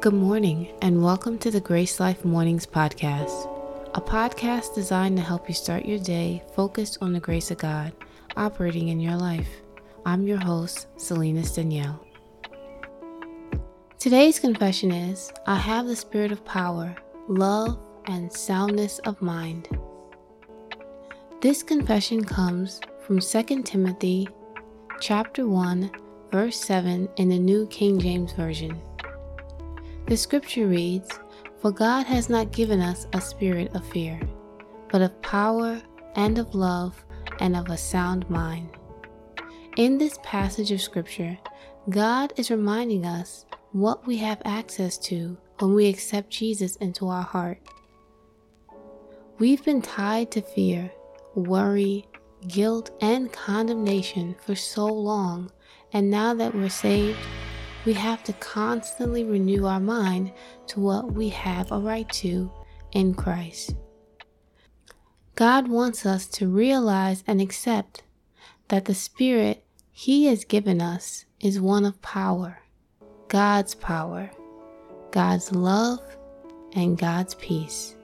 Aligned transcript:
Good 0.00 0.14
morning, 0.14 0.72
and 0.80 1.04
welcome 1.04 1.36
to 1.40 1.50
the 1.50 1.60
Grace 1.60 2.00
Life 2.00 2.24
Mornings 2.24 2.64
Podcast, 2.64 3.46
a 3.94 4.00
podcast 4.00 4.74
designed 4.74 5.18
to 5.18 5.22
help 5.22 5.46
you 5.46 5.54
start 5.54 5.84
your 5.84 5.98
day 5.98 6.42
focused 6.54 6.96
on 7.02 7.12
the 7.12 7.20
grace 7.20 7.50
of 7.50 7.58
God 7.58 7.92
operating 8.34 8.88
in 8.88 8.98
your 8.98 9.16
life. 9.16 9.60
I'm 10.06 10.26
your 10.26 10.38
host, 10.38 10.86
Salinas 10.96 11.54
Danielle. 11.54 12.02
Today's 13.98 14.38
confession 14.38 14.90
is 14.90 15.30
I 15.46 15.56
have 15.56 15.86
the 15.86 15.96
spirit 15.96 16.32
of 16.32 16.46
power, 16.46 16.96
love, 17.28 17.78
and 18.06 18.32
soundness 18.32 19.00
of 19.00 19.20
mind. 19.20 19.68
This 21.42 21.62
confession 21.62 22.24
comes 22.24 22.80
from 23.02 23.20
2 23.20 23.64
Timothy 23.64 24.30
chapter 24.98 25.46
1, 25.46 25.90
verse 26.32 26.58
7 26.58 27.06
in 27.18 27.28
the 27.28 27.38
New 27.38 27.66
King 27.66 28.00
James 28.00 28.32
Version. 28.32 28.80
The 30.10 30.16
scripture 30.16 30.66
reads, 30.66 31.08
For 31.60 31.70
God 31.70 32.04
has 32.06 32.28
not 32.28 32.50
given 32.50 32.80
us 32.80 33.06
a 33.12 33.20
spirit 33.20 33.70
of 33.76 33.86
fear, 33.86 34.20
but 34.90 35.02
of 35.02 35.22
power 35.22 35.80
and 36.16 36.36
of 36.36 36.52
love 36.52 37.04
and 37.38 37.54
of 37.54 37.68
a 37.68 37.76
sound 37.76 38.28
mind. 38.28 38.70
In 39.76 39.98
this 39.98 40.18
passage 40.24 40.72
of 40.72 40.80
scripture, 40.80 41.38
God 41.90 42.32
is 42.36 42.50
reminding 42.50 43.06
us 43.06 43.46
what 43.70 44.04
we 44.04 44.16
have 44.16 44.42
access 44.44 44.98
to 44.98 45.38
when 45.60 45.74
we 45.74 45.86
accept 45.86 46.30
Jesus 46.30 46.74
into 46.78 47.06
our 47.06 47.22
heart. 47.22 47.60
We've 49.38 49.64
been 49.64 49.80
tied 49.80 50.32
to 50.32 50.42
fear, 50.42 50.90
worry, 51.36 52.04
guilt, 52.48 52.90
and 53.00 53.32
condemnation 53.32 54.34
for 54.44 54.56
so 54.56 54.86
long, 54.86 55.52
and 55.92 56.10
now 56.10 56.34
that 56.34 56.52
we're 56.52 56.68
saved, 56.68 57.16
we 57.84 57.92
have 57.94 58.22
to 58.24 58.32
constantly 58.34 59.24
renew 59.24 59.66
our 59.66 59.80
mind 59.80 60.32
to 60.68 60.80
what 60.80 61.12
we 61.12 61.28
have 61.30 61.72
a 61.72 61.78
right 61.78 62.08
to 62.10 62.50
in 62.92 63.14
Christ. 63.14 63.74
God 65.34 65.68
wants 65.68 66.04
us 66.04 66.26
to 66.26 66.48
realize 66.48 67.24
and 67.26 67.40
accept 67.40 68.02
that 68.68 68.84
the 68.84 68.94
Spirit 68.94 69.64
He 69.90 70.26
has 70.26 70.44
given 70.44 70.82
us 70.82 71.24
is 71.40 71.60
one 71.60 71.86
of 71.86 72.02
power, 72.02 72.58
God's 73.28 73.74
power, 73.74 74.30
God's 75.10 75.52
love, 75.52 76.00
and 76.74 76.98
God's 76.98 77.34
peace. 77.36 77.96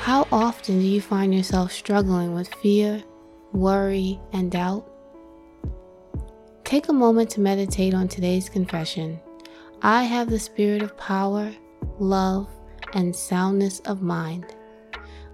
How 0.00 0.26
often 0.32 0.80
do 0.80 0.86
you 0.86 1.00
find 1.00 1.34
yourself 1.34 1.72
struggling 1.72 2.34
with 2.34 2.52
fear, 2.54 3.02
worry, 3.52 4.20
and 4.32 4.50
doubt? 4.50 4.90
Take 6.68 6.90
a 6.90 6.92
moment 6.92 7.30
to 7.30 7.40
meditate 7.40 7.94
on 7.94 8.08
today's 8.08 8.50
confession. 8.50 9.18
I 9.80 10.02
have 10.02 10.28
the 10.28 10.38
spirit 10.38 10.82
of 10.82 10.98
power, 10.98 11.50
love, 11.98 12.46
and 12.92 13.16
soundness 13.16 13.80
of 13.86 14.02
mind. 14.02 14.54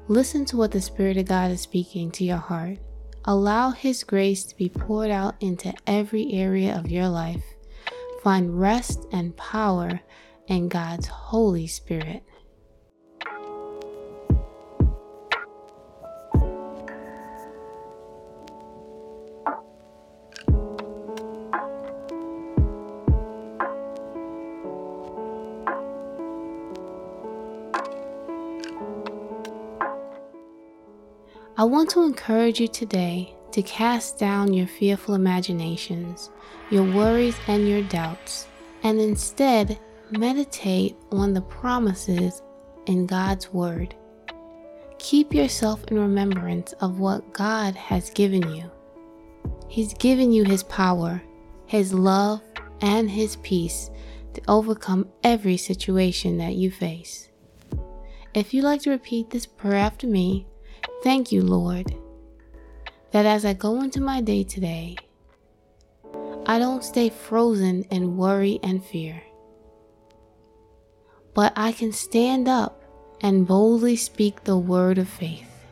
Listen 0.06 0.44
to 0.44 0.56
what 0.56 0.70
the 0.70 0.80
Spirit 0.80 1.16
of 1.16 1.26
God 1.26 1.50
is 1.50 1.60
speaking 1.60 2.12
to 2.12 2.24
your 2.24 2.36
heart. 2.36 2.78
Allow 3.24 3.72
His 3.72 4.04
grace 4.04 4.44
to 4.44 4.56
be 4.56 4.68
poured 4.68 5.10
out 5.10 5.34
into 5.40 5.74
every 5.88 6.32
area 6.34 6.78
of 6.78 6.88
your 6.88 7.08
life. 7.08 7.42
Find 8.22 8.60
rest 8.60 9.04
and 9.10 9.36
power 9.36 10.00
in 10.46 10.68
God's 10.68 11.08
Holy 11.08 11.66
Spirit. 11.66 12.22
I 31.56 31.62
want 31.62 31.88
to 31.90 32.02
encourage 32.02 32.58
you 32.58 32.66
today 32.66 33.32
to 33.52 33.62
cast 33.62 34.18
down 34.18 34.52
your 34.52 34.66
fearful 34.66 35.14
imaginations, 35.14 36.30
your 36.68 36.82
worries, 36.82 37.36
and 37.46 37.68
your 37.68 37.82
doubts, 37.82 38.48
and 38.82 38.98
instead 38.98 39.78
meditate 40.10 40.96
on 41.12 41.32
the 41.32 41.42
promises 41.42 42.42
in 42.86 43.06
God's 43.06 43.52
Word. 43.52 43.94
Keep 44.98 45.32
yourself 45.32 45.84
in 45.84 45.96
remembrance 45.96 46.72
of 46.80 46.98
what 46.98 47.32
God 47.32 47.76
has 47.76 48.10
given 48.10 48.52
you. 48.52 48.68
He's 49.68 49.94
given 49.94 50.32
you 50.32 50.42
His 50.42 50.64
power, 50.64 51.22
His 51.66 51.94
love, 51.94 52.42
and 52.80 53.08
His 53.08 53.36
peace 53.36 53.92
to 54.32 54.42
overcome 54.48 55.08
every 55.22 55.56
situation 55.56 56.36
that 56.38 56.54
you 56.56 56.72
face. 56.72 57.28
If 58.34 58.52
you'd 58.52 58.64
like 58.64 58.82
to 58.82 58.90
repeat 58.90 59.30
this 59.30 59.46
prayer 59.46 59.76
after 59.76 60.08
me, 60.08 60.48
Thank 61.04 61.30
you, 61.30 61.42
Lord, 61.42 61.94
that 63.10 63.26
as 63.26 63.44
I 63.44 63.52
go 63.52 63.82
into 63.82 64.00
my 64.00 64.22
day 64.22 64.42
today, 64.42 64.96
I 66.46 66.58
don't 66.58 66.82
stay 66.82 67.10
frozen 67.10 67.82
in 67.90 68.16
worry 68.16 68.58
and 68.62 68.82
fear, 68.82 69.22
but 71.34 71.52
I 71.56 71.72
can 71.72 71.92
stand 71.92 72.48
up 72.48 72.82
and 73.20 73.46
boldly 73.46 73.96
speak 73.96 74.44
the 74.44 74.56
word 74.56 74.96
of 74.96 75.06
faith 75.06 75.66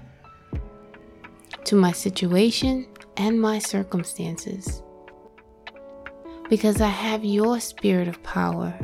to 1.65 1.77
my 1.77 1.93
situation 1.93 2.87
and 3.17 3.41
my 3.41 3.59
circumstances 3.59 4.83
because 6.51 6.83
I 6.83 6.89
have 6.89 7.25
your 7.25 7.59
spirit 7.59 8.07
of 8.07 8.23
power, 8.23 8.79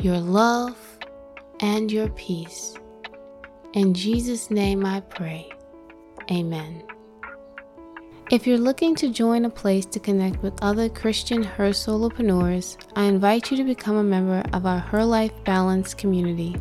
your 0.00 0.18
love, 0.18 0.76
and 1.60 1.92
your 1.92 2.08
peace. 2.08 2.74
In 3.74 3.94
Jesus' 3.94 4.50
name 4.50 4.84
I 4.84 5.00
pray. 5.00 5.50
Amen. 6.30 6.82
If 8.30 8.46
you're 8.46 8.58
looking 8.58 8.94
to 8.96 9.08
join 9.08 9.46
a 9.46 9.50
place 9.50 9.86
to 9.86 9.98
connect 9.98 10.42
with 10.42 10.62
other 10.62 10.90
Christian 10.90 11.42
Her 11.42 11.70
solopreneurs, 11.70 12.76
I 12.96 13.04
invite 13.04 13.50
you 13.50 13.56
to 13.56 13.64
become 13.64 13.96
a 13.96 14.04
member 14.04 14.42
of 14.52 14.66
our 14.66 14.78
Her 14.78 15.02
Life 15.02 15.32
Balance 15.44 15.94
community. 15.94 16.54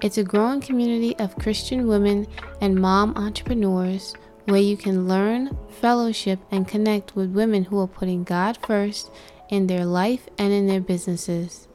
It's 0.00 0.18
a 0.18 0.24
growing 0.24 0.60
community 0.60 1.16
of 1.18 1.38
Christian 1.38 1.86
women 1.86 2.26
and 2.60 2.74
mom 2.74 3.16
entrepreneurs 3.16 4.14
where 4.46 4.60
you 4.60 4.76
can 4.76 5.06
learn, 5.06 5.56
fellowship, 5.80 6.40
and 6.50 6.66
connect 6.66 7.14
with 7.14 7.30
women 7.30 7.62
who 7.62 7.78
are 7.78 7.86
putting 7.86 8.24
God 8.24 8.58
first 8.66 9.12
in 9.50 9.68
their 9.68 9.84
life 9.84 10.28
and 10.36 10.52
in 10.52 10.66
their 10.66 10.80
businesses. 10.80 11.68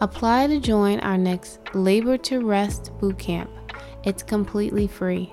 Apply 0.00 0.48
to 0.48 0.58
join 0.58 0.98
our 1.00 1.18
next 1.18 1.60
Labor 1.72 2.18
to 2.18 2.44
Rest 2.44 2.90
bootcamp. 2.98 3.48
It's 4.04 4.22
completely 4.22 4.86
free. 4.86 5.32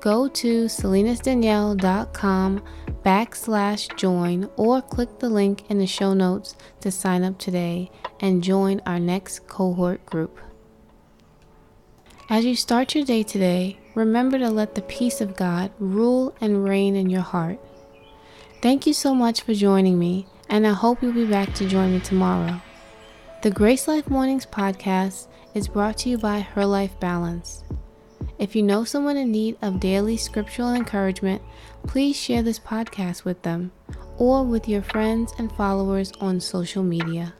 Go 0.00 0.28
to 0.28 0.66
salinasdanielle.com 0.66 2.62
backslash 3.04 3.96
join 3.96 4.48
or 4.56 4.80
click 4.82 5.18
the 5.18 5.28
link 5.28 5.68
in 5.70 5.78
the 5.78 5.86
show 5.86 6.14
notes 6.14 6.56
to 6.80 6.90
sign 6.90 7.24
up 7.24 7.38
today 7.38 7.90
and 8.20 8.42
join 8.42 8.80
our 8.86 9.00
next 9.00 9.46
cohort 9.48 10.04
group. 10.06 10.38
As 12.30 12.44
you 12.44 12.54
start 12.54 12.94
your 12.94 13.04
day 13.04 13.22
today, 13.22 13.78
remember 13.94 14.38
to 14.38 14.50
let 14.50 14.74
the 14.74 14.82
peace 14.82 15.20
of 15.20 15.36
God 15.36 15.72
rule 15.78 16.34
and 16.40 16.62
reign 16.62 16.94
in 16.94 17.08
your 17.10 17.22
heart. 17.22 17.58
Thank 18.60 18.86
you 18.86 18.92
so 18.92 19.14
much 19.14 19.40
for 19.42 19.54
joining 19.54 19.98
me, 19.98 20.26
and 20.48 20.66
I 20.66 20.72
hope 20.72 21.02
you'll 21.02 21.12
be 21.12 21.24
back 21.24 21.54
to 21.54 21.68
join 21.68 21.94
me 21.94 22.00
tomorrow. 22.00 22.60
The 23.40 23.52
Grace 23.52 23.86
Life 23.86 24.10
Mornings 24.10 24.46
podcast 24.46 25.28
is 25.54 25.68
brought 25.68 25.98
to 25.98 26.08
you 26.08 26.18
by 26.18 26.40
Her 26.40 26.66
Life 26.66 26.98
Balance. 26.98 27.62
If 28.36 28.56
you 28.56 28.64
know 28.64 28.82
someone 28.82 29.16
in 29.16 29.30
need 29.30 29.56
of 29.62 29.78
daily 29.78 30.16
scriptural 30.16 30.74
encouragement, 30.74 31.40
please 31.86 32.16
share 32.16 32.42
this 32.42 32.58
podcast 32.58 33.24
with 33.24 33.40
them 33.42 33.70
or 34.16 34.42
with 34.42 34.68
your 34.68 34.82
friends 34.82 35.32
and 35.38 35.52
followers 35.52 36.10
on 36.20 36.40
social 36.40 36.82
media. 36.82 37.32